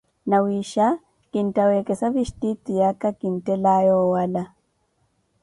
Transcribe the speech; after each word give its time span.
Nawiixa 0.29 0.87
kintta 1.31 1.63
wekesa 1.71 2.07
vistiitu 2.15 2.69
yaka 2.79 3.09
kinttelaye 3.19 3.91
owala. 4.05 4.43